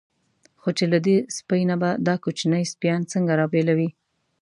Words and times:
خو 0.61 0.69
چې 0.77 0.85
له 0.91 0.97
دې 1.05 1.17
سپۍ 1.37 1.61
نه 1.69 1.75
به 1.81 1.89
دا 2.07 2.15
کوچني 2.23 2.63
سپیان 2.73 3.01
څنګه 3.11 3.33
را 3.39 3.45
بېلوي. 3.53 3.89